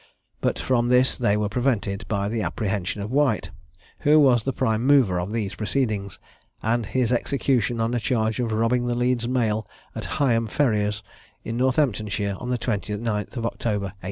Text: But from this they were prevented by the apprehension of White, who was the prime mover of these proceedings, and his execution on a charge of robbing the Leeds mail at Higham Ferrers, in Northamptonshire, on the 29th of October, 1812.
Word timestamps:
But 0.41 0.57
from 0.57 0.89
this 0.89 1.15
they 1.15 1.37
were 1.37 1.47
prevented 1.47 2.07
by 2.07 2.27
the 2.27 2.41
apprehension 2.41 3.03
of 3.03 3.11
White, 3.11 3.51
who 3.99 4.19
was 4.19 4.43
the 4.43 4.51
prime 4.51 4.83
mover 4.83 5.19
of 5.19 5.31
these 5.31 5.53
proceedings, 5.53 6.17
and 6.63 6.87
his 6.87 7.11
execution 7.11 7.79
on 7.79 7.93
a 7.93 7.99
charge 7.99 8.39
of 8.39 8.51
robbing 8.51 8.87
the 8.87 8.95
Leeds 8.95 9.27
mail 9.27 9.67
at 9.93 10.05
Higham 10.17 10.47
Ferrers, 10.49 11.03
in 11.43 11.55
Northamptonshire, 11.55 12.33
on 12.39 12.49
the 12.49 12.57
29th 12.57 13.37
of 13.37 13.45
October, 13.45 13.93
1812. 13.93 13.93